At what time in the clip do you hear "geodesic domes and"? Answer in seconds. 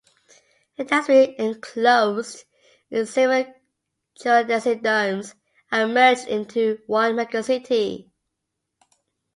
4.19-5.93